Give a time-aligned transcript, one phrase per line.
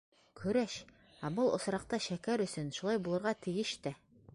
[0.39, 0.77] Көрәш,
[1.29, 3.97] ә был осраҡта шәкәр өсөн, шулай булырға тейеш тә.